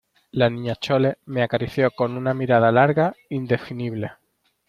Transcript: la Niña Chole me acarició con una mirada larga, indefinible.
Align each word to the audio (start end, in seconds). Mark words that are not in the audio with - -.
la 0.31 0.49
Niña 0.49 0.73
Chole 0.77 1.19
me 1.27 1.43
acarició 1.43 1.91
con 1.91 2.17
una 2.17 2.33
mirada 2.33 2.71
larga, 2.71 3.13
indefinible. 3.29 4.09